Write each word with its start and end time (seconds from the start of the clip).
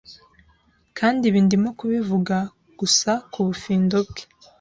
Kandi 0.97 1.21
ibi 1.29 1.39
ndimo 1.45 1.69
kubivuga 1.79 2.35
gusa 2.79 3.11
kubufindo 3.31 3.97
bwe 4.09 4.23